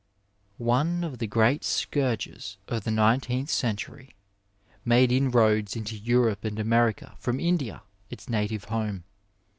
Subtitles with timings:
[0.57, 4.15] —One of the great scourges of the nineteenth century
[4.83, 9.03] made inroads into Europe and America from India, its native home.